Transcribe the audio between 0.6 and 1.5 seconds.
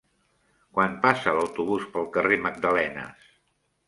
Quan passa